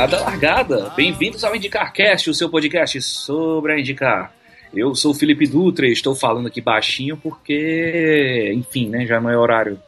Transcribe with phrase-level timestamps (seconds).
[0.00, 0.92] Foi dada a largada.
[0.96, 4.32] Bem-vindos ao IndicarCast, o seu podcast sobre a Indicar.
[4.72, 9.28] Eu sou o Felipe Dutra e estou falando aqui baixinho porque, enfim, né, já não
[9.28, 9.78] é horário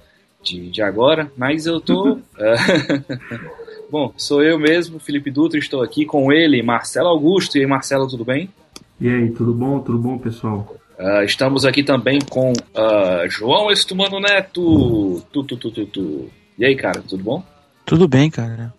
[0.42, 2.18] de, de agora, mas eu tô.
[3.90, 7.56] Bom, sou eu mesmo, Felipe Dutra, estou aqui com ele, Marcelo Augusto.
[7.56, 8.50] E aí, Marcelo, tudo bem?
[9.00, 9.80] E aí, tudo bom?
[9.80, 10.76] Tudo bom, pessoal?
[10.98, 15.22] Uh, estamos aqui também com uh, João Estumano Neto.
[15.32, 16.30] Tu, tu, tu, tu, tu.
[16.58, 17.42] E aí, cara, tudo bom?
[17.86, 18.74] Tudo bem, cara.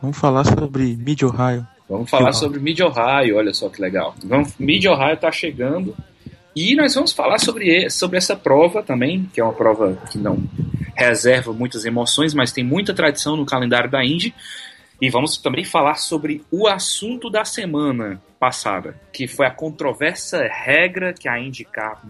[0.00, 1.66] Vamos falar sobre Mid Ohio.
[1.88, 4.14] Vamos falar sobre Mid Ohio, olha só que legal.
[4.24, 5.96] Vamos, Mid Ohio está chegando
[6.54, 10.42] e nós vamos falar sobre, sobre essa prova também, que é uma prova que não
[10.94, 14.34] reserva muitas emoções, mas tem muita tradição no calendário da Indy.
[15.00, 21.14] E vamos também falar sobre o assunto da semana passada, que foi a controversa regra
[21.14, 22.02] que a IndyCar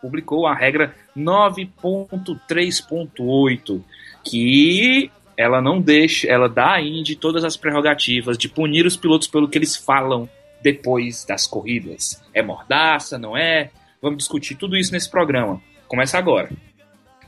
[0.00, 3.82] publicou, a regra 9.3.8,
[4.22, 9.28] que ela não deixa, ela dá à Indy todas as prerrogativas de punir os pilotos
[9.28, 10.28] pelo que eles falam
[10.62, 12.22] depois das corridas.
[12.32, 13.70] É mordaça, não é?
[14.00, 15.60] Vamos discutir tudo isso nesse programa.
[15.86, 16.50] Começa agora.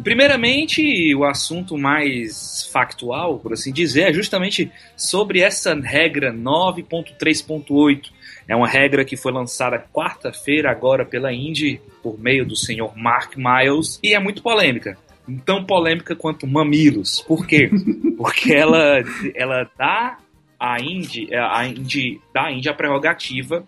[0.03, 8.11] Primeiramente, o assunto mais factual, por assim dizer, é justamente sobre essa regra 9.3.8.
[8.47, 13.37] É uma regra que foi lançada quarta-feira agora pela Indy por meio do senhor Mark
[13.37, 14.99] Miles e é muito polêmica.
[15.45, 17.21] Tão polêmica quanto mamilos.
[17.21, 17.71] Por quê?
[18.17, 19.03] Porque ela,
[19.35, 20.19] ela dá
[20.59, 23.65] a Indy, a Indy, dá a Indy a prerrogativa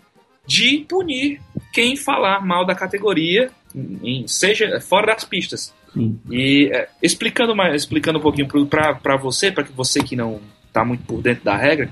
[0.47, 1.41] de punir
[1.73, 5.75] quem falar mal da categoria, em, seja fora das pistas.
[5.93, 6.19] Sim.
[6.31, 10.85] E é, explicando mais, explicando um pouquinho para você, para que você que não está
[10.85, 11.91] muito por dentro da regra,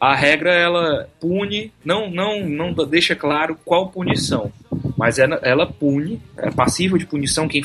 [0.00, 4.52] a regra ela pune, não não não deixa claro qual punição,
[4.96, 7.62] mas ela, ela pune, é passível de punição quem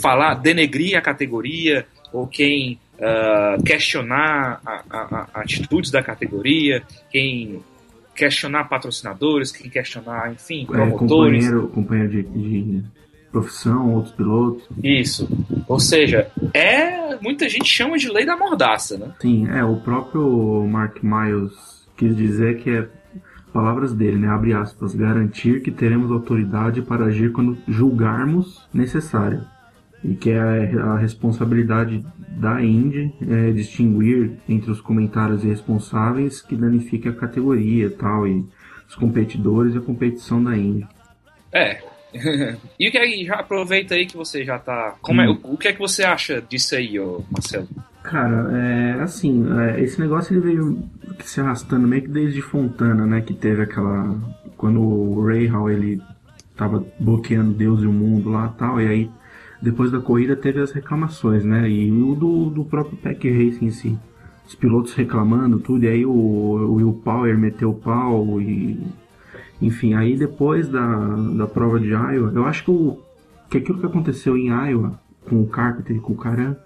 [0.00, 7.62] falar, denegrir a categoria ou quem uh, questionar a, a, a atitudes da categoria, quem
[8.14, 11.44] questionar patrocinadores, quem questionar, enfim, é, promotores.
[11.44, 12.84] É, companheiro, companheiro de, de
[13.30, 14.68] profissão, outros pilotos.
[14.82, 15.28] Isso.
[15.68, 16.98] Ou seja, é.
[17.20, 19.12] Muita gente chama de lei da mordaça, né?
[19.20, 19.64] Sim, é.
[19.64, 21.52] O próprio Mark Miles
[21.96, 22.88] quis dizer que é.
[23.58, 24.28] Palavras dele, né?
[24.28, 24.94] Abre aspas.
[24.94, 29.44] Garantir que teremos autoridade para agir quando julgarmos necessário.
[30.04, 30.38] E que é
[30.80, 37.90] a responsabilidade da Indy é distinguir entre os comentários irresponsáveis que danificam a categoria e
[37.90, 38.46] tal, e
[38.88, 40.86] os competidores e a competição da Indy.
[41.52, 41.82] É,
[42.78, 44.94] e o que é, já aproveita aí que você já tá.
[45.02, 45.40] Como é, hum.
[45.42, 46.94] o, o que é que você acha disso aí,
[47.28, 47.66] Marcelo?
[48.08, 50.82] Cara, é assim, é, esse negócio ele veio
[51.20, 53.20] se arrastando meio que desde Fontana, né?
[53.20, 54.16] Que teve aquela.
[54.56, 56.00] Quando o Rahal ele
[56.56, 59.10] tava bloqueando Deus e o mundo lá tal, e aí
[59.60, 61.68] depois da corrida teve as reclamações, né?
[61.68, 63.98] E o do, do próprio Pack Racing em si.
[64.46, 68.80] Os pilotos reclamando tudo, e aí o, o Will Power meteu o pau e
[69.60, 70.96] enfim, aí depois da,
[71.36, 72.98] da prova de Iowa, eu acho que, o,
[73.50, 74.98] que aquilo que aconteceu em Iowa
[75.28, 76.56] com o Carpenter e com o Caran,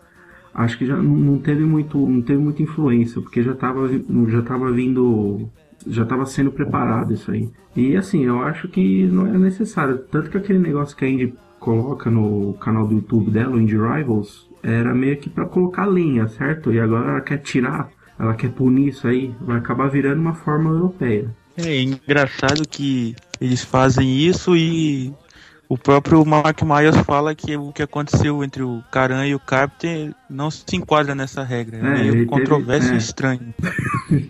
[0.55, 3.89] acho que já não teve muito, não teve muita influência, porque já estava
[4.29, 5.49] já tava vindo,
[5.87, 7.51] já estava sendo preparado isso aí.
[7.75, 11.35] E assim, eu acho que não é necessário, tanto que aquele negócio que a Indy
[11.59, 16.73] coloca no canal do YouTube dela, o Rivals, era meio que para colocar lenha, certo?
[16.73, 20.71] E agora ela quer tirar, ela quer punir isso aí, vai acabar virando uma forma
[20.71, 21.35] europeia.
[21.57, 25.13] É engraçado que eles fazem isso e
[25.73, 30.15] o próprio Mark Myers fala que o que aconteceu entre o Caran e o Carpenter
[30.29, 31.79] não se enquadra nessa regra.
[31.79, 32.95] É, é meio controverso é.
[32.95, 33.55] e estranho.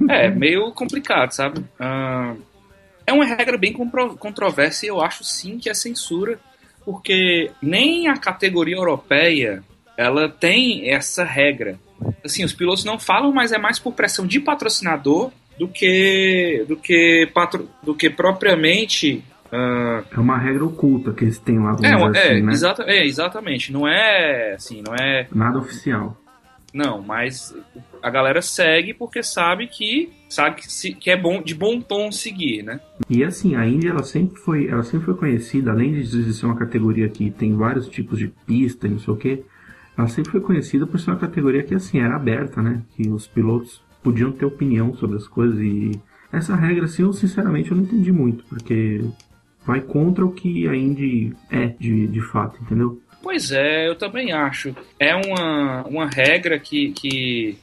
[0.08, 1.58] É, meio complicado, sabe?
[1.58, 2.40] Uh,
[3.04, 6.38] é uma regra bem controversa e eu acho sim que é censura,
[6.84, 9.64] porque nem a categoria europeia
[9.96, 11.76] ela tem essa regra.
[12.24, 16.76] Assim, os pilotos não falam, mas é mais por pressão de patrocinador do que do
[16.76, 20.04] que patro, do que propriamente uh...
[20.10, 22.52] é uma regra oculta que eles têm lá é, é, assim, né?
[22.52, 23.72] exata, é exatamente.
[23.72, 26.16] Não é assim não é nada oficial.
[26.72, 27.54] Não mas
[28.02, 32.62] a galera segue porque sabe que sabe que, que é bom de bom tom seguir
[32.62, 32.80] né?
[33.10, 36.56] E assim a Índia ela sempre foi ela sempre foi conhecida além de ser uma
[36.56, 39.44] categoria que tem vários tipos de pista e não sei o que
[39.96, 42.80] ela sempre foi conhecida por ser uma categoria que assim era aberta né?
[42.96, 45.92] Que os pilotos podiam ter opinião sobre as coisas e
[46.32, 49.04] essa regra, assim, eu sinceramente eu não entendi muito, porque
[49.64, 53.00] vai contra o que a Indy é de, de fato, entendeu?
[53.22, 54.74] Pois é, eu também acho.
[54.98, 57.56] É uma, uma regra que, que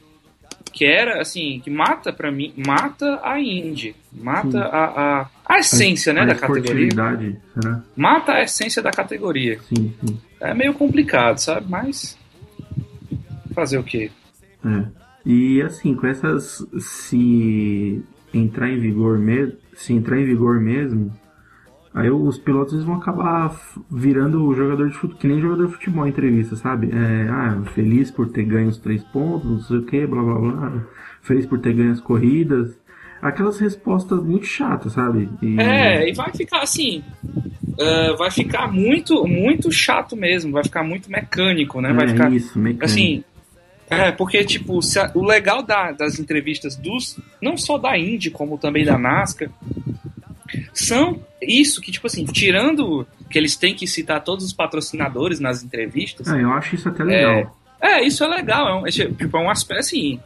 [0.71, 6.11] que era assim, que mata para mim, mata a Indy, mata a, a, a, essência,
[6.11, 6.89] a, né, a da categoria.
[7.53, 7.83] Será?
[7.95, 9.59] Mata a essência da categoria.
[9.63, 10.19] Sim, sim.
[10.39, 11.65] É meio complicado, sabe?
[11.69, 12.17] Mas
[13.53, 14.09] fazer o quê?
[14.65, 14.85] É.
[15.25, 18.01] E assim, com essas se
[18.33, 21.11] entrar em vigor mesmo, se entrar em vigor mesmo,
[21.93, 23.55] Aí os pilotos vão acabar
[23.89, 26.91] virando jogador de futebol, que nem jogador de futebol em entrevista, sabe?
[26.91, 30.35] É, ah, feliz por ter ganho os três pontos, não sei o que, blá blá
[30.35, 30.87] blá.
[31.21, 32.77] Feliz por ter ganho as corridas.
[33.21, 35.29] Aquelas respostas muito chatas, sabe?
[35.41, 35.59] E...
[35.59, 37.03] É, e vai ficar assim.
[37.23, 41.91] Uh, vai ficar muito, muito chato mesmo, vai ficar muito mecânico, né?
[41.91, 42.31] Vai é ficar.
[42.31, 42.85] Isso, mecânico.
[42.85, 43.23] Assim,
[43.89, 47.19] é, porque, tipo, a, o legal da, das entrevistas dos.
[47.41, 49.49] Não só da Indy, como também da NASCAR,
[50.73, 55.63] são isso que, tipo assim, tirando que eles têm que citar todos os patrocinadores nas
[55.63, 56.27] entrevistas.
[56.27, 57.55] Ah, eu acho isso até legal.
[57.81, 58.67] É, é isso é legal.
[58.67, 60.19] É um, é, tipo, é um aspecto assim.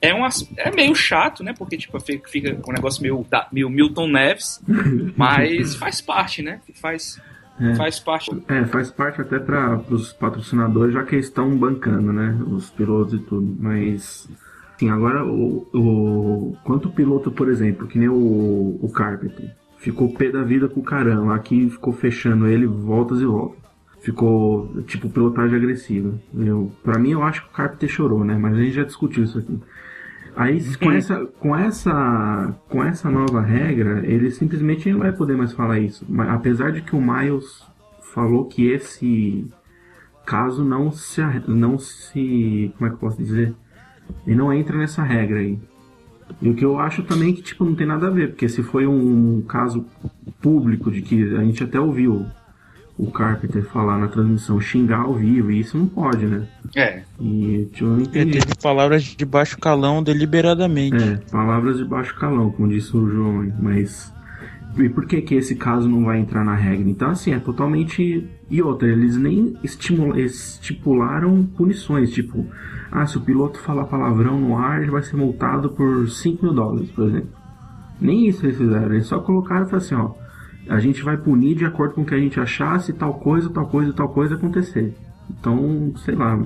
[0.00, 1.54] É, um, é meio chato, né?
[1.56, 4.62] Porque, tipo, fica um negócio meio, meio Milton Neves,
[5.16, 6.60] mas faz parte, né?
[6.74, 7.20] Faz,
[7.60, 7.74] é.
[7.74, 8.30] Faz parte.
[8.48, 12.38] É, faz parte até para os patrocinadores, já que eles estão bancando, né?
[12.46, 13.56] Os pilotos e tudo.
[13.58, 14.28] Mas
[14.80, 20.30] Sim, agora o, o quanto piloto, por exemplo, que nem o, o Carpenter, ficou pé
[20.30, 23.58] da vida com o caramba, aqui ficou fechando ele voltas e voltas.
[24.00, 26.14] Ficou tipo pilotagem agressiva.
[26.34, 28.38] Eu, pra mim eu acho que o Carpenter chorou, né?
[28.38, 29.58] Mas a gente já discutiu isso aqui.
[30.36, 35.52] Aí com essa, com essa, com essa nova regra, ele simplesmente não vai poder mais
[35.52, 36.06] falar isso.
[36.08, 37.66] Mas, apesar de que o Miles
[38.14, 39.46] falou que esse
[40.24, 43.54] caso não se, não se, como é que eu posso dizer?
[44.26, 45.58] E não entra nessa regra aí.
[46.40, 48.62] E o que eu acho também que tipo não tem nada a ver, porque se
[48.62, 49.84] foi um caso
[50.40, 52.26] público de que a gente até ouviu
[52.96, 56.46] o Carpenter falar na transmissão, xingar ao vivo, e isso não pode, né?
[56.76, 57.02] É.
[57.18, 58.32] E tipo, eu não entendi.
[58.32, 61.02] Teve palavras de baixo calão deliberadamente.
[61.02, 64.12] É, palavras de baixo calão, como disse o João, mas
[64.78, 66.88] e por que que esse caso não vai entrar na regra?
[66.88, 68.26] Então, assim, é totalmente...
[68.48, 72.46] E outra, eles nem estipularam punições, tipo...
[72.90, 76.54] Ah, se o piloto falar palavrão no ar, ele vai ser multado por 5 mil
[76.54, 77.30] dólares, por exemplo.
[78.00, 80.30] Nem isso eles fizeram, eles só colocaram e falaram assim, ó...
[80.68, 83.50] A gente vai punir de acordo com o que a gente achar se tal coisa,
[83.50, 84.94] tal coisa, tal coisa acontecer.
[85.28, 86.36] Então, sei lá,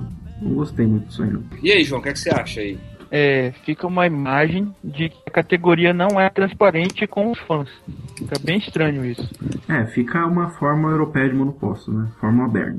[0.41, 1.43] não gostei muito disso aí não.
[1.61, 2.77] E aí, João, o que, é que você acha aí?
[3.17, 7.69] É, fica uma imagem de que a categoria não é transparente com os fãs.
[8.17, 9.25] Fica bem estranho isso.
[9.69, 12.11] É, fica uma forma europeia de monopólio, né?
[12.19, 12.77] Forma aberta.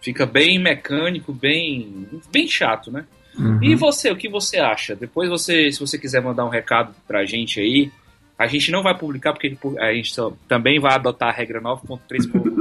[0.00, 3.04] Fica bem mecânico, bem, bem chato, né?
[3.38, 3.62] Uhum.
[3.62, 4.96] E você, o que você acha?
[4.96, 7.92] Depois você, se você quiser mandar um recado pra gente aí,
[8.36, 12.55] a gente não vai publicar porque a gente só, também vai adotar a regra 9.3.8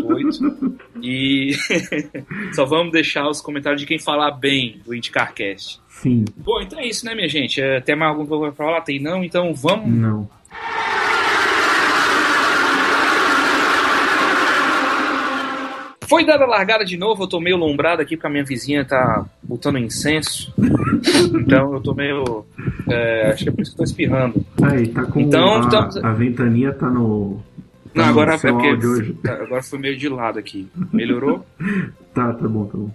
[1.02, 1.52] e
[2.54, 5.80] só vamos deixar os comentários de quem falar bem do IndyCarCast.
[5.88, 6.26] Sim.
[6.38, 7.62] Bom, então é isso, né, minha gente?
[7.62, 8.82] É, tem mais alguma coisa pra falar?
[8.82, 9.24] Tem não?
[9.24, 9.88] Então vamos.
[9.88, 10.30] Não.
[16.08, 18.86] Foi dada a largada de novo, eu tô meio lombrado aqui porque a minha vizinha
[18.86, 20.54] tá botando incenso.
[21.34, 22.46] então eu tô meio.
[22.90, 24.46] É, acho que é por isso que eu tô espirrando.
[24.62, 25.20] Aí, tá com.
[25.20, 25.98] Então, a, estamos...
[25.98, 27.40] a ventania tá no.
[27.95, 29.14] Tá Não, agora é porque.
[29.23, 30.68] Tá, agora foi meio de lado aqui.
[30.92, 31.45] Melhorou?
[32.14, 32.92] tá, tá bom, tá bom.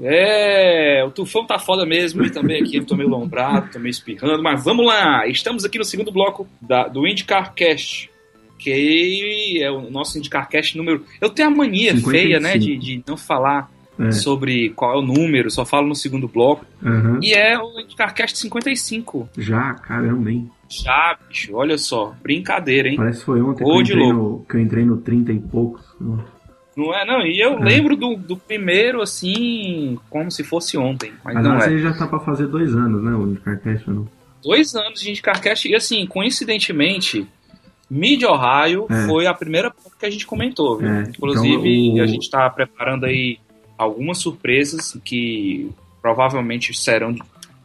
[0.00, 3.90] É, o tufão tá foda mesmo e também aqui eu tô meio lombrado, tô meio
[3.90, 5.28] espirrando, mas vamos lá!
[5.28, 8.10] Estamos aqui no segundo bloco da, do IndyCar Cast,
[8.58, 11.04] que é o nosso IndyCar Cast número.
[11.20, 12.10] Eu tenho a mania 55.
[12.10, 14.10] feia, né, de, de não falar é.
[14.10, 16.66] sobre qual é o número, só falo no segundo bloco.
[16.82, 17.20] Uhum.
[17.22, 19.28] E é o IndyCar Cast 55.
[19.38, 20.50] Já, caramba, hein?
[20.72, 22.96] Já, bicho, olha só, brincadeira, hein?
[22.96, 25.84] Parece que foi ontem que eu, entrei no, que eu entrei no 30 e poucos.
[26.74, 27.20] Não é, não.
[27.26, 27.62] E eu é.
[27.62, 31.12] lembro do, do primeiro, assim, como se fosse ontem.
[31.22, 31.78] Mas, mas não é.
[31.78, 34.08] já tá pra fazer dois anos, né, o IndyCarcast, não?
[34.42, 35.68] Dois anos de IndyCarcast.
[35.68, 37.26] E, assim, coincidentemente,
[37.90, 39.06] Mid Ohio é.
[39.06, 40.82] foi a primeira que a gente comentou.
[40.82, 41.02] É.
[41.02, 42.02] Inclusive, então, o...
[42.02, 43.38] a gente tá preparando aí
[43.76, 47.14] algumas surpresas que provavelmente serão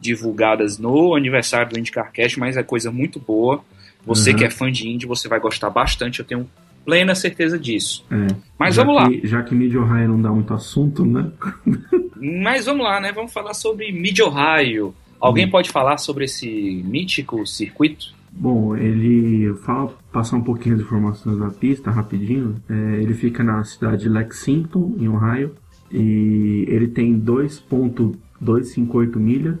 [0.00, 3.62] divulgadas no aniversário do IndyCarcast, mas é coisa muito boa.
[4.06, 4.36] Você uhum.
[4.36, 6.20] que é fã de Indy, você vai gostar bastante.
[6.20, 6.48] Eu tenho
[6.84, 8.04] plena certeza disso.
[8.10, 8.34] É.
[8.58, 9.10] Mas vamos que, lá.
[9.24, 11.30] Já que Mid Ohio não dá muito assunto, né?
[12.42, 13.12] Mas vamos lá, né?
[13.12, 14.94] Vamos falar sobre Mid Ohio.
[15.20, 15.50] Alguém hum.
[15.50, 18.16] pode falar sobre esse mítico circuito?
[18.30, 22.56] Bom, ele fala, passar um pouquinho de informações da pista rapidinho.
[22.68, 25.54] É, ele fica na cidade de Lexington, em Ohio,
[25.90, 29.56] e ele tem 2.258 milhas,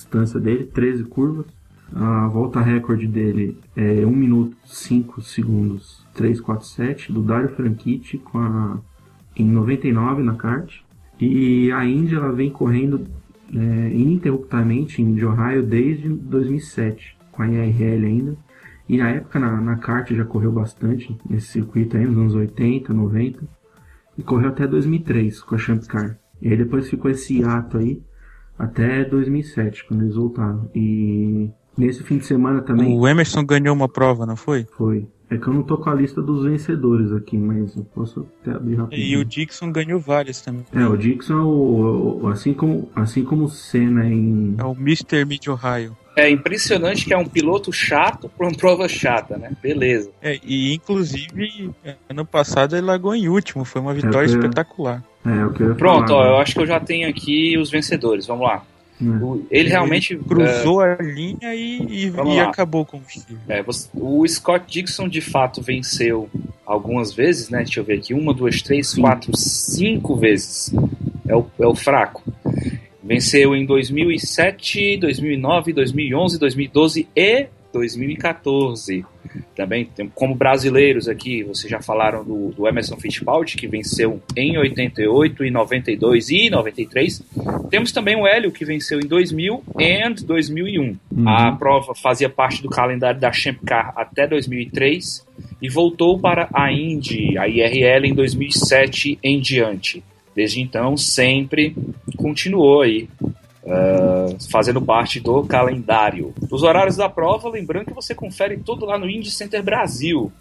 [0.00, 1.46] distância dele, 13 curvas.
[1.94, 8.78] A volta recorde dele é 1 minuto 5 segundos 347 do Dario Franchitti com a,
[9.36, 10.72] em 99 na kart.
[11.20, 13.06] E a Índia ela vem correndo
[13.52, 18.36] é, ininterruptamente em Mid-Ohio desde 2007, com a IRL ainda.
[18.88, 22.92] E na época na, na kart já correu bastante nesse circuito aí, nos anos 80,
[22.92, 23.42] 90.
[24.16, 26.16] E correu até 2003 com a Champ Car.
[26.40, 28.00] E aí depois ficou esse ato aí
[28.60, 30.70] até 2007, quando eles voltaram.
[30.74, 32.96] E nesse fim de semana também.
[32.96, 34.66] O Emerson ganhou uma prova, não foi?
[34.76, 35.06] Foi.
[35.32, 38.50] É que eu não tô com a lista dos vencedores aqui, mas eu posso até
[38.50, 39.06] abrir rapidinho.
[39.06, 40.64] E o Dixon ganhou várias também.
[40.74, 44.72] É, o Dixon é o, o, assim como assim como o Senna em É o
[44.72, 45.24] Mr.
[45.24, 45.96] Mid Ohio.
[46.16, 49.52] É impressionante que é um piloto chato para uma prova chata, né?
[49.62, 50.10] Beleza.
[50.20, 51.70] É, e inclusive
[52.08, 55.04] ano passado ele largou em último, foi uma vitória É, foi- espetacular.
[55.24, 56.30] É, eu ia Pronto, falar, ó, né?
[56.30, 58.26] eu acho que eu já tenho aqui os vencedores.
[58.26, 58.64] Vamos lá.
[59.02, 59.04] É.
[59.04, 60.14] O- ele realmente.
[60.16, 63.38] cruzou a linha e, e, e acabou com o combustível.
[63.48, 66.28] é, você- o Scott Dixon de fato venceu
[66.66, 67.58] algumas vezes, né?
[67.64, 68.12] Deixa eu ver aqui.
[68.14, 69.00] Uma, duas, três, Sim.
[69.02, 70.74] quatro, cinco vezes.
[71.26, 72.22] É o, é o fraco.
[73.02, 79.04] Venceu em 2007, 2009, 2011, 2012 e 2014.
[79.54, 84.58] Também tem como brasileiros aqui, vocês já falaram do, do Emerson Fittipaldi, que venceu em
[84.58, 87.22] 88, em 92 e 93.
[87.70, 90.96] Temos também o Hélio, que venceu em 2000 e 2001.
[91.10, 91.28] Uhum.
[91.28, 95.26] A prova fazia parte do calendário da Champ Car até 2003
[95.62, 100.02] e voltou para a Indy, a IRL, em 2007 em diante.
[100.34, 101.74] Desde então, sempre
[102.16, 103.08] continuou aí
[103.70, 106.34] ah, fazendo parte do calendário.
[106.50, 110.32] Os horários da prova, lembrando que você confere tudo lá no Indy Center Brasil.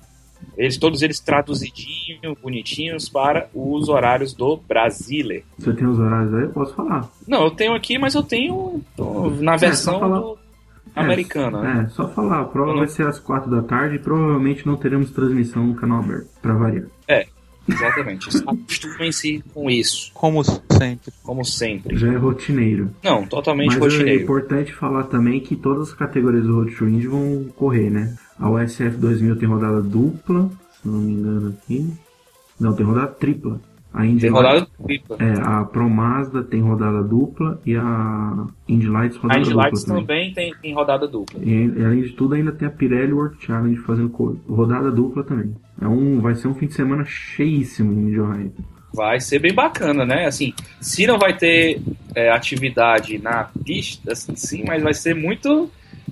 [0.58, 5.44] Eles, todos eles traduzidinhos, bonitinhos para os horários do Brasile.
[5.58, 6.44] Você tem os horários aí?
[6.44, 7.10] Eu posso falar.
[7.28, 10.20] Não, eu tenho aqui, mas eu tenho tô na versão só falar.
[10.20, 10.40] do-
[10.96, 11.62] americana.
[11.62, 11.86] né?
[11.86, 12.42] É, só falar.
[12.42, 15.76] A prova não- vai ser às quatro da tarde e provavelmente não teremos transmissão no
[15.76, 16.86] canal aberto, pra variar.
[17.72, 18.30] Exatamente.
[18.48, 21.14] Acostumem-se com isso, Como sempre.
[21.24, 21.98] como sempre.
[21.98, 22.90] Já é rotineiro.
[23.04, 24.24] Não, totalmente Mas é rotineiro.
[24.24, 28.16] importante falar também que todas as categorias do Road to Indy vão correr, né?
[28.38, 30.50] A USF 2000 tem rodada dupla,
[30.82, 31.94] se não me engano aqui.
[32.60, 33.60] Não, tem rodada tripla.
[33.94, 35.18] A Indy Tem rodada tripla.
[35.20, 39.64] É, a Pro Mazda tem rodada dupla e a Indy Lights A rodada Indy dupla
[39.64, 40.02] Lights também.
[40.06, 41.40] também tem, tem rodada dupla.
[41.44, 45.56] E além de tudo, ainda tem a Pirelli World Challenge fazendo rodada dupla também.
[45.82, 48.54] É um, vai ser um fim de semana cheíssimo em Indy Ohio.
[48.94, 50.26] Vai ser bem bacana, né?
[50.26, 51.82] Assim, se não vai ter
[52.16, 55.70] é, atividade na pista, assim, sim, mas vai ser muito,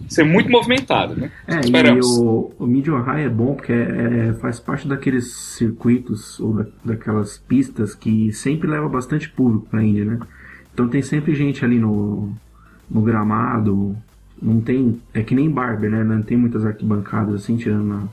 [0.08, 1.32] ser muito movimentado, né?
[1.48, 2.06] É, Esperamos.
[2.06, 6.54] e o, o Mid Ohio é bom porque é- é- faz parte daqueles circuitos ou
[6.54, 10.20] da- daquelas pistas que sempre leva bastante público pra Indy, né?
[10.74, 12.32] Então tem sempre gente ali no,
[12.89, 13.96] no gramado,
[14.42, 15.00] não tem.
[15.13, 16.04] É que nem Barber, né?
[16.04, 18.08] Não tem muitas arquibancadas assim, tirando na,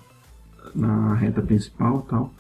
[0.75, 2.35] na reta principal e tal.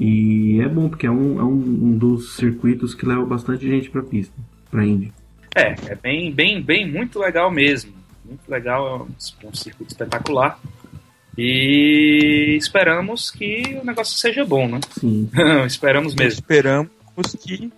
[0.00, 3.90] E é bom porque é um, é um, um dos circuitos que leva bastante gente
[3.90, 4.34] pra pista,
[4.70, 5.12] pra Indy.
[5.54, 7.92] É, é bem, bem, bem, muito legal mesmo.
[8.28, 10.60] Muito legal, é um, um circuito espetacular.
[11.36, 14.80] E esperamos que o negócio seja bom, né?
[14.98, 15.30] Sim.
[15.66, 16.40] esperamos mesmo.
[16.40, 16.90] Esperamos
[17.40, 17.72] que.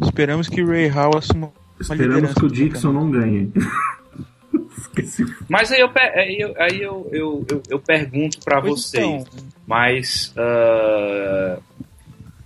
[0.00, 3.52] Esperamos que o Ray Hall assuma uma Esperamos que o Dixon não ganhe.
[4.78, 5.24] Esqueci.
[5.48, 9.04] Mas aí eu, aí eu, aí eu, eu, eu, eu pergunto pra Pois vocês.
[9.04, 9.24] então,
[9.66, 11.58] Mas ah,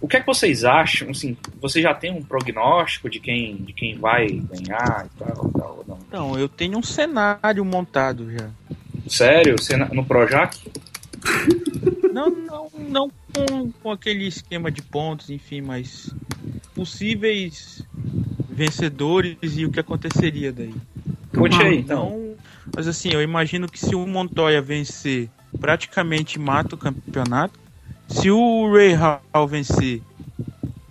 [0.00, 1.10] o que é que vocês acham?
[1.10, 5.84] Assim, você já tem um prognóstico de quem, de quem vai ganhar e tal, tal
[5.86, 5.98] não?
[6.06, 8.48] Então, eu tenho um cenário montado já.
[9.08, 9.56] Sério?
[9.92, 10.56] No Projac?
[12.12, 16.14] Não, não, não com, com aquele esquema de pontos, enfim, mas
[16.74, 17.82] possíveis
[18.48, 20.74] vencedores e o que aconteceria daí.
[21.34, 22.34] Conte aí, então.
[22.74, 25.28] Mas assim, eu imagino que se o Montoya vencer,
[25.60, 27.58] praticamente mata o campeonato.
[28.08, 30.02] Se o Ray Hall vencer,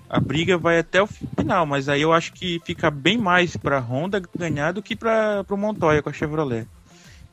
[0.09, 3.79] a briga vai até o final, mas aí eu acho que fica bem mais para
[3.79, 6.67] Honda ganhar do que para o Montoya com a Chevrolet.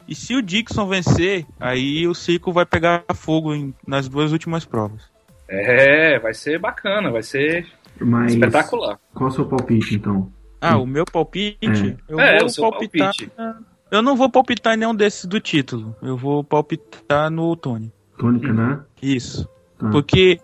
[0.08, 4.64] E se o Dixon vencer, aí o circo vai pegar fogo em- nas duas últimas
[4.64, 5.02] provas.
[5.48, 7.66] É, vai ser bacana, vai ser
[8.00, 8.98] Mas espetacular.
[9.14, 10.30] qual é o seu palpite, então?
[10.60, 11.96] Ah, o meu palpite, É.
[12.12, 13.12] eu É, vou o seu palpitar.
[13.16, 13.32] palpite.
[13.90, 15.94] Eu não vou palpitar em nenhum desses do título.
[16.02, 17.92] Eu vou palpitar no Tony.
[18.18, 18.54] Tônica, Hum.
[18.54, 18.80] né?
[19.02, 19.48] Isso.
[19.78, 19.90] Tá.
[19.90, 20.40] Porque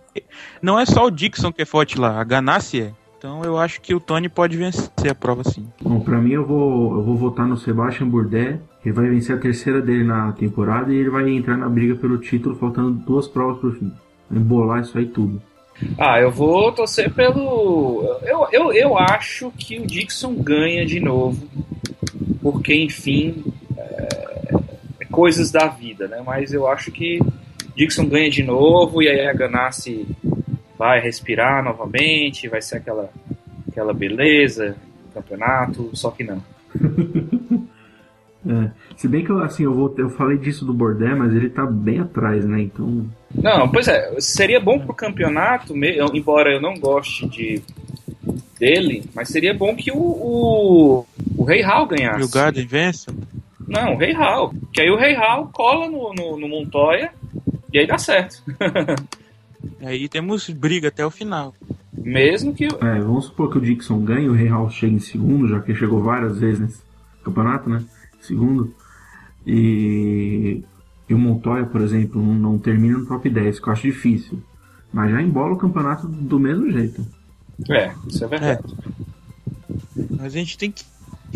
[0.61, 2.93] não é só o Dixon que é forte lá, a Ganassi é.
[3.21, 5.69] Então eu acho que o Tony pode vencer a prova sim.
[5.83, 8.59] Bom, pra mim eu vou, eu vou votar no Sebastian Bourdais.
[8.83, 12.17] Ele vai vencer a terceira dele na temporada e ele vai entrar na briga pelo
[12.17, 13.93] título, faltando duas provas pro fim.
[14.31, 15.43] Embolar isso aí tudo.
[15.99, 18.19] Ah, eu vou torcer pelo.
[18.23, 21.47] Eu, eu, eu acho que o Dixon ganha de novo.
[22.41, 23.45] Porque, enfim,
[23.77, 24.55] é...
[25.01, 26.23] é coisas da vida, né?
[26.25, 27.19] Mas eu acho que
[27.81, 30.07] Dixon ganha de novo e aí a Ganassi
[30.79, 33.09] vai respirar novamente, vai ser aquela,
[33.67, 34.77] aquela beleza.
[35.15, 36.45] campeonato, só que não.
[38.47, 38.71] é.
[38.99, 41.65] Se bem que eu, assim, eu, vou, eu falei disso do Bordé, mas ele tá
[41.65, 42.61] bem atrás, né?
[42.61, 43.07] Então.
[43.35, 47.63] Não, pois é, seria bom pro campeonato, embora eu não goste de
[48.59, 52.21] dele, mas seria bom que o, o, o Rei Hal ganhasse.
[52.21, 53.07] E o Garden vence?
[53.67, 54.53] Não, o Rei Hal.
[54.71, 57.11] Que aí o Rei Hal cola no, no, no Montoya
[57.73, 58.43] e aí dá certo.
[59.81, 61.55] aí temos briga até o final.
[61.93, 62.65] Mesmo que.
[62.65, 65.75] É, vamos supor que o Dixon ganhe, o Rei Hal chegue em segundo, já que
[65.75, 66.83] chegou várias vezes nesse
[67.25, 67.83] campeonato, né?
[68.21, 68.75] Segundo.
[69.47, 70.63] E,
[71.09, 74.43] e o Montoya, por exemplo, não, não termina no top 10, que eu acho difícil.
[74.93, 77.07] Mas já embola o campeonato do mesmo jeito.
[77.69, 78.63] É, isso é verdade.
[78.65, 80.03] É.
[80.11, 80.85] Mas a gente tem que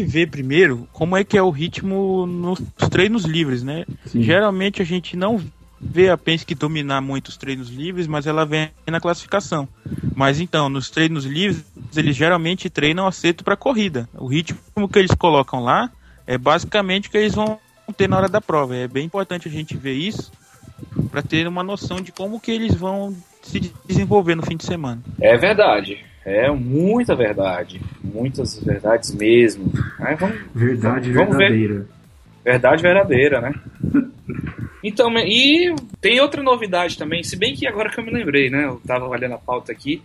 [0.03, 2.61] ver primeiro como é que é o ritmo nos
[2.91, 3.85] treinos livres, né?
[4.07, 4.23] Sim.
[4.23, 5.41] Geralmente a gente não
[5.85, 9.69] vê a Penske dominar muito os treinos livres, mas ela vem na classificação.
[10.15, 11.65] Mas então, nos treinos livres,
[11.95, 14.09] eles geralmente treinam acerto para corrida.
[14.15, 15.91] O ritmo que eles colocam lá
[16.27, 17.59] é basicamente o que eles vão
[17.97, 18.75] ter na hora da prova.
[18.75, 20.33] É bem importante a gente ver isso
[21.11, 25.03] para ter uma noção de como que eles vão se desenvolver no fim de semana.
[25.21, 26.05] É verdade.
[26.25, 27.81] É muita verdade.
[28.03, 29.71] Muitas verdades mesmo.
[30.19, 31.75] vamos, verdade vamos verdadeira.
[31.75, 31.87] Ver.
[32.45, 33.55] Verdade verdadeira, né?
[34.85, 38.67] Então, e tem outra novidade também, se bem que agora que eu me lembrei, né?
[38.67, 40.03] Eu tava olhando a pauta aqui.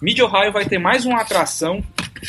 [0.00, 1.82] Mid Ohio vai ter mais uma atração,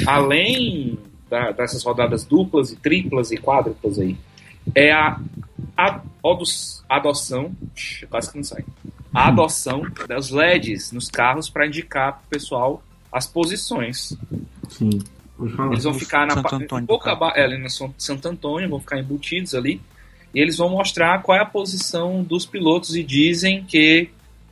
[0.08, 0.98] além
[1.30, 4.18] da, dessas rodadas duplas e triplas e quádruplas aí.
[4.74, 5.20] É a,
[5.78, 6.02] a,
[6.90, 7.56] a adoção.
[8.10, 8.66] Quase que não sai.
[9.14, 14.18] A adoção das LEDs nos carros para indicar pro pessoal as posições.
[14.70, 14.90] Sim.
[15.70, 16.66] Eles vão ficar na parte.
[17.36, 19.80] É, ali na Santo Antônio, vão ficar embutidos ali.
[20.36, 24.10] E eles vão mostrar qual é a posição dos pilotos e dizem que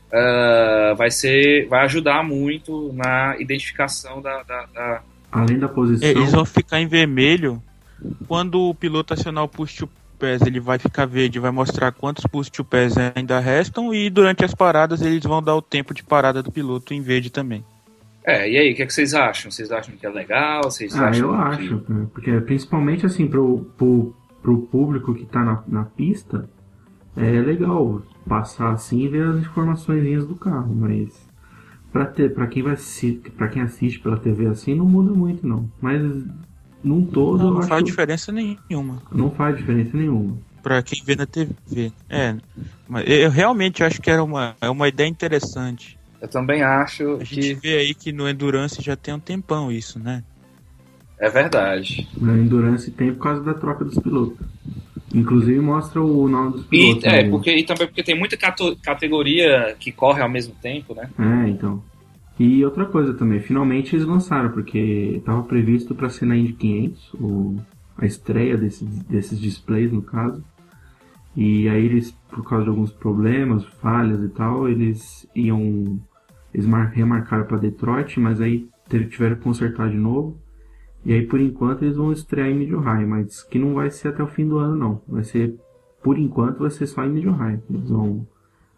[0.08, 1.68] uh, vai ser.
[1.68, 5.02] vai ajudar muito na identificação da, da, da...
[5.30, 6.08] Além da posição.
[6.08, 7.62] Eles vão ficar em vermelho
[8.28, 12.26] quando o piloto acionar o push to pass, ele vai ficar verde, vai mostrar quantos
[12.26, 16.04] push to pass ainda restam e durante as paradas eles vão dar o tempo de
[16.04, 17.64] parada do piloto em verde também.
[18.26, 19.52] É, e aí, o que, é que vocês acham?
[19.52, 20.64] Vocês acham que é legal?
[20.64, 21.42] Vocês ah, acham eu que...
[21.42, 21.78] acho,
[22.14, 26.48] porque principalmente assim, pro, pro, pro público que tá na, na pista,
[27.16, 31.28] é legal passar assim e ver as informações do carro, mas
[31.92, 32.76] para ter para quem vai
[33.38, 36.02] para quem assiste pela TV assim não muda muito não, mas
[36.84, 37.70] num todo não, não acho...
[37.70, 39.02] faz diferença nenhuma.
[39.12, 40.38] Não faz diferença nenhuma.
[40.62, 41.92] Para quem vê na TV.
[42.10, 42.36] É,
[42.88, 45.98] mas eu realmente acho que era uma, é uma ideia interessante.
[46.22, 47.22] Eu também acho a que.
[47.22, 50.24] A gente vê aí que no Endurance já tem um tempão isso, né?
[51.24, 52.06] É verdade.
[52.18, 54.46] No Endurance tem por causa da troca dos pilotos.
[55.16, 57.04] Inclusive mostra o nome dos pilotos.
[57.06, 61.10] E, é, porque, e também porque tem muita categoria que corre ao mesmo tempo, né?
[61.18, 61.82] É, então.
[62.38, 67.14] E outra coisa também, finalmente eles lançaram, porque estava previsto para ser na Indy 500,
[67.14, 67.56] o,
[67.98, 70.44] a estreia desse, desses displays no caso.
[71.38, 76.02] E aí eles, por causa de alguns problemas, falhas e tal, eles iam
[76.54, 78.68] eles remarcaram para Detroit, mas aí
[79.10, 80.43] tiveram que consertar de novo.
[81.06, 84.10] E aí, por enquanto, eles vão estrear em Mid High, mas que não vai ser
[84.10, 85.02] até o fim do ano, não.
[85.08, 85.56] Vai ser,
[86.02, 87.60] por enquanto, vai ser só em Mid High.
[87.70, 88.26] Eles vão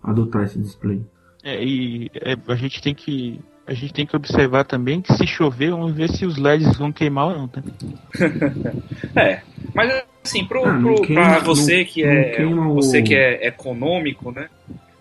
[0.02, 1.02] adotar esse display.
[1.44, 5.26] É, e é, a gente tem que a gente tem que observar também que se
[5.26, 7.64] chover, vamos ver se os LEDs vão queimar ou não, tá?
[9.20, 9.42] é,
[9.74, 13.04] mas assim, pro, ah, pro, queima, pra você não, que é você o...
[13.04, 14.50] que é econômico, né?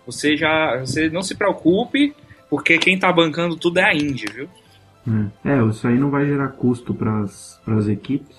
[0.05, 2.15] Você já você não se preocupe
[2.49, 4.49] porque quem tá bancando tudo é a Indy, viu?
[5.43, 8.35] É, é isso aí não vai gerar custo para as equipes.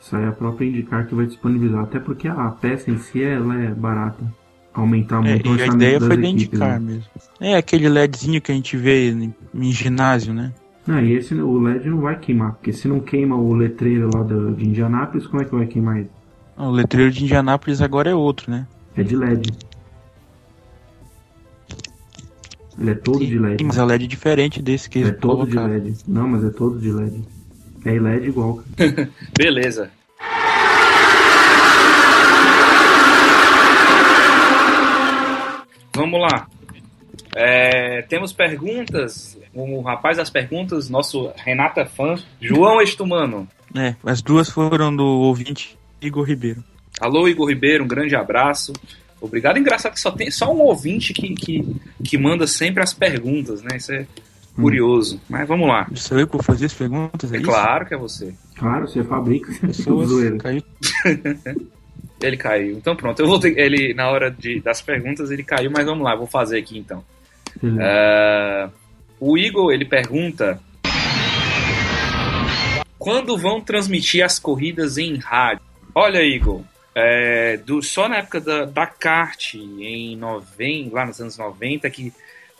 [0.00, 1.82] Isso aí é a própria Indicar que vai disponibilizar.
[1.82, 4.24] Até porque a peça em si ela é barata.
[4.72, 6.92] Aumentar é, muito é, o orçamento a ideia foi da Indicar né?
[6.92, 7.10] mesmo.
[7.40, 10.52] É aquele LEDzinho que a gente vê em, em ginásio, né?
[10.86, 14.22] Não, e esse, o LED não vai queimar, porque se não queima o letreiro lá
[14.22, 16.10] do, de Indianápolis, como é que vai queimar ele?
[16.56, 18.66] o letreiro de Indianápolis agora é outro, né?
[18.96, 19.50] É de LED.
[22.80, 23.64] Ele é todo Sim, de LED.
[23.64, 25.68] Mas é LED diferente desse que É todo colocaram.
[25.68, 25.98] de LED.
[26.08, 27.22] Não, mas é todo de LED.
[27.84, 28.62] É LED igual.
[29.36, 29.90] Beleza.
[35.94, 36.46] Vamos lá.
[37.34, 39.38] É, temos perguntas.
[39.54, 43.48] O rapaz das perguntas, nosso Renata fã, João Estumano.
[43.76, 46.62] É, as duas foram do ouvinte Igor Ribeiro.
[47.00, 48.72] Alô, Igor Ribeiro, um grande abraço.
[49.20, 49.58] Obrigado.
[49.58, 53.76] Engraçado que só tem só um ouvinte que, que, que manda sempre as perguntas, né?
[53.76, 54.06] Isso é
[54.54, 55.16] curioso.
[55.16, 55.20] Hum.
[55.28, 55.86] Mas vamos lá.
[55.94, 57.32] Sou eu que vou fazer as perguntas?
[57.32, 58.34] É, é claro que é você.
[58.56, 59.52] Claro, você fabrica.
[59.60, 60.62] Pessoas, caiu.
[62.22, 62.76] ele caiu.
[62.76, 66.04] Então pronto, eu vou ter, ele na hora de, das perguntas ele caiu, mas vamos
[66.04, 67.04] lá, vou fazer aqui então.
[67.62, 68.70] Uh,
[69.18, 70.60] o Igor ele pergunta
[73.00, 75.64] Quando vão transmitir as corridas em rádio?
[75.94, 76.60] Olha, Igor,
[76.94, 82.12] é, do, só na época da, da kart, em 90, lá nos anos 90, que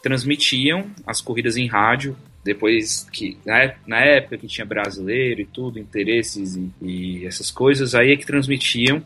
[0.02, 2.16] transmitiam as corridas em rádio.
[2.42, 7.94] Depois que, na, na época que tinha brasileiro e tudo, interesses e, e essas coisas,
[7.94, 9.02] aí é que transmitiam.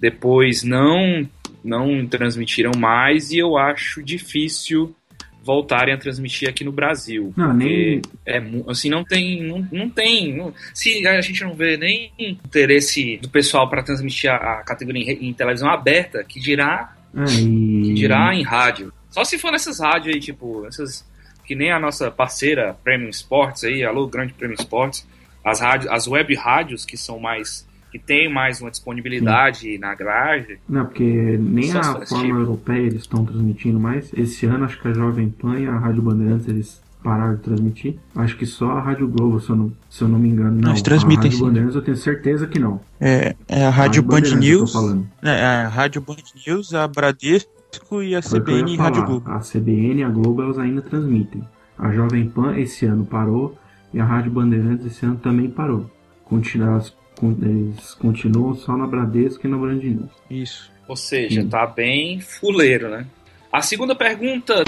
[0.00, 1.28] Depois não,
[1.62, 4.94] não transmitiram mais e eu acho difícil
[5.42, 7.32] voltarem a transmitir aqui no Brasil.
[7.36, 8.00] Não, nem...
[8.24, 9.42] É, assim, não tem.
[9.42, 10.34] Não, não tem.
[10.34, 15.12] Não, se a gente não vê nem interesse do pessoal para transmitir a, a categoria
[15.12, 16.96] em, em, televisão aberta, que dirá.
[17.12, 18.92] Que dirá em rádio.
[19.10, 21.04] Só se for nessas rádios aí, tipo, essas.
[21.44, 25.06] Que nem a nossa parceira Premium Sports aí, alô, Grande Premium Sports.
[25.44, 29.78] As, rádios, as web rádios que são mais que tem mais uma disponibilidade Sim.
[29.78, 30.58] na grade.
[30.66, 32.38] Não, porque nem a forma tipo.
[32.38, 34.10] europeia eles estão transmitindo mais.
[34.14, 37.96] Esse ano acho que a Jovem Pan e a Rádio Bandeirantes eles pararam de transmitir.
[38.16, 40.58] Acho que só a Rádio Globo, se eu não, se eu não me engano.
[40.58, 42.80] Não, Eles transmitem a Rádio Bandeirantes eu tenho certeza que não.
[42.98, 44.74] É, é a Rádio, Band News.
[45.22, 49.04] É, é, a Rádio Band News, a Bradesco e a Foi CBN e a Rádio
[49.04, 49.30] Globo.
[49.30, 51.46] A CBN e a Globo elas ainda transmitem.
[51.78, 53.58] A Jovem Pan esse ano parou
[53.92, 55.90] e a Rádio Bandeirantes esse ano também parou.
[56.24, 56.80] Continua,
[57.22, 60.10] eles continuam só na Bradesco e na News.
[60.30, 60.70] Isso.
[60.88, 61.48] Ou seja, Sim.
[61.48, 63.06] tá bem fuleiro, né?
[63.52, 64.64] A segunda pergunta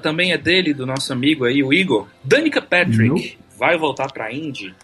[0.00, 2.06] também é dele, do nosso amigo aí, o Igor.
[2.22, 3.58] Danica Patrick não.
[3.58, 4.74] vai voltar pra Indy?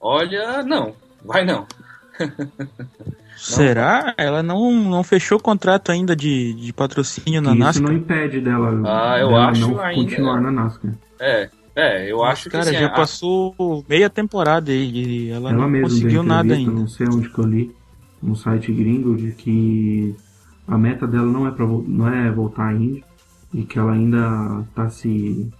[0.00, 0.96] Olha, não.
[1.24, 1.64] Vai não.
[3.36, 4.14] Será?
[4.18, 7.82] Ela não, não fechou o contrato ainda de, de patrocínio na Isso NASCAR?
[7.84, 10.02] Isso não impede dela, ah, eu dela acho não ainda.
[10.02, 10.92] continuar na NASCAR.
[11.20, 12.94] É, é, eu Mas, acho cara, que Cara, já a...
[12.94, 16.70] passou meia temporada e ela, ela não conseguiu nada ainda.
[16.70, 17.74] Não sei onde que eu li,
[18.22, 20.14] no site gringo, de que
[20.68, 23.04] a meta dela não é, pra, não é voltar à Indy
[23.52, 25.50] e que ela ainda tá se.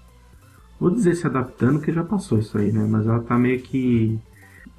[0.79, 2.87] Vou dizer se adaptando, que já passou isso aí, né?
[2.88, 4.18] Mas ela tá meio que.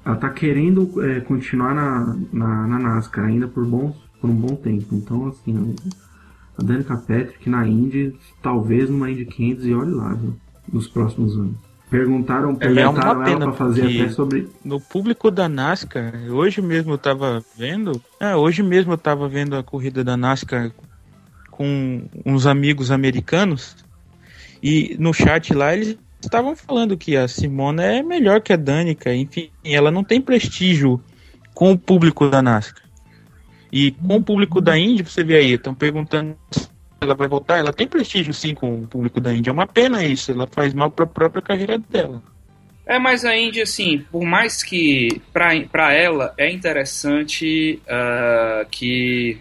[0.04, 4.54] Ela tá querendo é, continuar na, na, na, NASCAR ainda por, bons, por um bom
[4.54, 4.94] tempo.
[4.94, 5.74] Então, assim,
[6.56, 10.34] a Danica Patrick na Indy, talvez numa Indy 500 e olhe lá, viu?
[10.72, 11.56] Nos próximos anos.
[11.88, 14.48] Perguntaram, é, perguntaram é ela para fazer até sobre.
[14.64, 18.02] No público da NASCAR, hoje mesmo eu tava vendo.
[18.18, 20.72] É, hoje mesmo eu tava vendo a corrida da NASCAR
[21.50, 23.76] com uns amigos americanos.
[24.60, 29.14] E no chat lá eles estavam falando que a Simona é melhor que a Danica.
[29.14, 31.00] Enfim, ela não tem prestígio
[31.54, 32.82] com o público da NASCAR.
[33.70, 36.36] E com o público da Indy, você vê aí, estão perguntando
[37.06, 39.50] ela vai voltar, ela tem prestígio sim com o público da Índia.
[39.50, 42.22] É uma pena isso, ela faz mal para a própria carreira dela.
[42.86, 49.38] É, mas a Índia, assim, por mais que para ela é interessante uh, que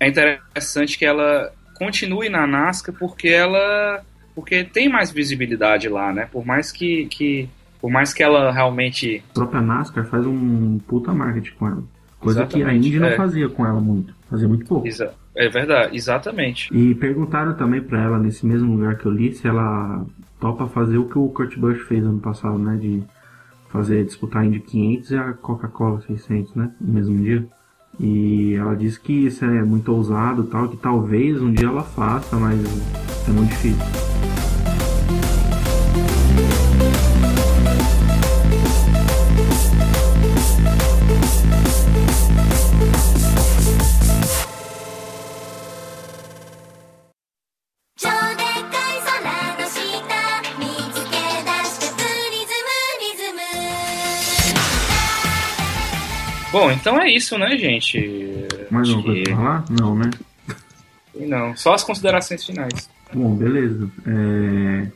[0.00, 4.02] é interessante que ela continue na NASCAR porque ela
[4.34, 6.28] porque tem mais visibilidade lá, né?
[6.30, 7.48] Por mais que, que
[7.80, 11.84] por mais que ela realmente a própria NASCAR faz um puta marketing com ela,
[12.18, 13.16] coisa Exatamente, que a Indy não é.
[13.16, 14.86] fazia com ela muito, fazia muito pouco.
[14.86, 15.25] Exato.
[15.36, 16.74] É verdade, exatamente.
[16.74, 20.04] E perguntaram também para ela, nesse mesmo lugar que eu li, se ela
[20.40, 22.76] topa fazer o que o Kurt Busch fez ano passado, né?
[22.76, 23.02] De
[23.68, 26.72] fazer, disputar a Indy 500 e a Coca-Cola 600, né?
[26.80, 27.46] No mesmo dia.
[28.00, 32.36] E ela disse que isso é muito ousado tal, que talvez um dia ela faça,
[32.36, 32.58] mas
[33.28, 34.35] é muito difícil.
[56.66, 58.10] Bom, então é isso, né, gente?
[58.70, 59.64] Mais alguma coisa pra falar?
[59.70, 60.10] Não, né?
[61.14, 62.90] Não, só as considerações finais.
[63.14, 63.88] Bom, beleza.
[64.04, 64.88] É...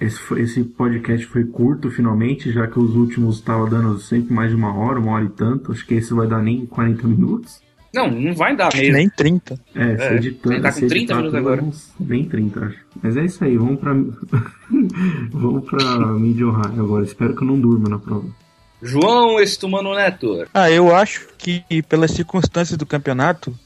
[0.00, 4.50] Esse, foi, esse podcast foi curto, finalmente, já que os últimos estavam dando sempre mais
[4.50, 5.72] de uma hora, uma hora e tanto.
[5.72, 7.60] Acho que esse vai dar nem 40 minutos.
[7.92, 8.94] Não, não vai dar mesmo.
[8.94, 9.60] Nem 30.
[9.74, 10.62] É, se é, editando.
[10.62, 11.64] Tá com 30 minutos agora.
[12.00, 12.78] Nem 30, acho.
[13.02, 13.92] Mas é isso aí, vamos pra.
[15.30, 17.04] vamos pra Mid Ohio agora.
[17.04, 18.26] Espero que eu não durma na prova.
[18.82, 20.46] João Estumano Neto.
[20.52, 23.56] Ah, eu acho que pelas circunstâncias do campeonato,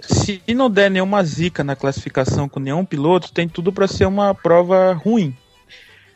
[0.00, 4.34] se não der nenhuma zica na classificação com nenhum piloto, tem tudo para ser uma
[4.34, 5.36] prova ruim.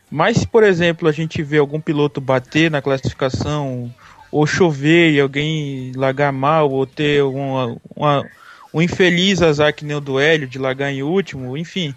[0.09, 3.93] Mas se, por exemplo, a gente vê algum piloto bater na classificação,
[4.31, 8.25] ou chover e alguém largar mal, ou ter uma, uma,
[8.73, 11.93] um infeliz azar que nem o do Hélio de largar em último, enfim,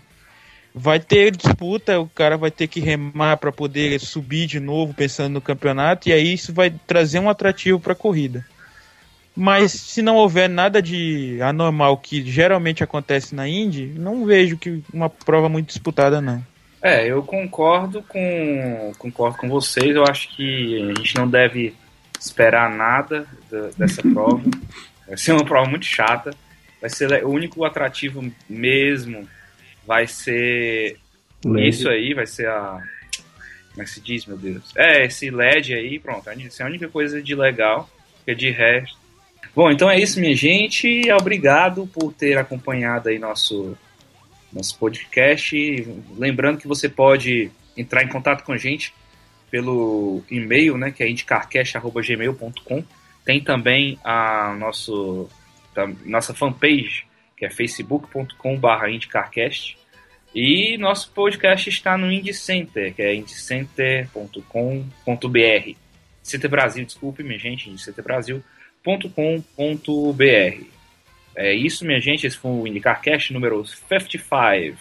[0.75, 5.35] vai ter disputa, o cara vai ter que remar para poder subir de novo pensando
[5.35, 8.45] no campeonato e aí isso vai trazer um atrativo para a corrida.
[9.35, 14.83] Mas se não houver nada de anormal que geralmente acontece na Indy, não vejo que
[14.93, 16.45] uma prova muito disputada não.
[16.83, 19.95] É, eu concordo com concordo com vocês.
[19.95, 21.75] Eu acho que a gente não deve
[22.21, 24.43] esperar nada da, dessa prova.
[25.07, 26.33] Vai ser uma prova muito chata.
[26.81, 29.27] Vai ser o único atrativo mesmo.
[29.87, 30.97] Vai ser
[31.45, 31.69] LED.
[31.69, 32.83] isso aí, vai ser a.
[33.71, 34.73] Como é que se diz, meu Deus?
[34.77, 36.29] É, esse LED aí, pronto.
[36.29, 37.89] Essa é a única coisa de legal.
[38.17, 38.99] Porque de resto.
[39.55, 41.11] Bom, então é isso, minha gente.
[41.13, 43.77] Obrigado por ter acompanhado aí nosso
[44.53, 45.57] nosso podcast.
[46.17, 48.93] Lembrando que você pode entrar em contato com a gente
[49.51, 52.85] pelo e-mail, né, que é indicarcast.gmail.com.
[53.25, 55.29] Tem também a nosso,
[55.77, 57.05] a nossa fanpage,
[57.43, 59.77] que é facebook.com.br indicarcast.
[60.33, 65.77] E nosso podcast está no IndieCenter, que é indiecenter.com.br.
[66.23, 70.65] Center Brasil, desculpe, minha gente, indicenterbrasil.com.br.
[71.35, 72.29] É isso, minha gente.
[72.29, 74.79] Esse foi o IndyCarCast número 55.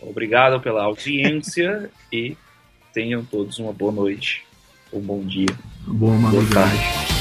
[0.00, 2.38] Obrigado pela audiência e
[2.94, 4.46] tenham todos uma boa noite,
[4.90, 5.54] um bom dia,
[5.86, 7.13] boa, boa tarde.